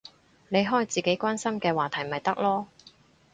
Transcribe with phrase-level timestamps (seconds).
[0.49, 2.65] 你開自己關心嘅話題咪得囉